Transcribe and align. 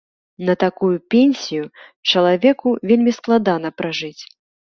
На 0.47 0.53
такую 0.63 0.95
пенсію 1.15 1.65
чалавеку 2.13 2.67
вельмі 2.93 3.11
складана 3.19 3.73
пражыць. 3.83 4.21